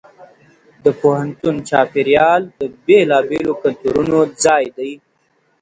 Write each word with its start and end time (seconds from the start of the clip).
د 0.83 0.85
پوهنتون 1.01 1.55
چاپېریال 1.69 2.41
د 2.59 2.61
بېلابېلو 2.85 3.53
کلتورونو 3.63 4.17
ځای 4.43 4.65
دی. 4.77 4.91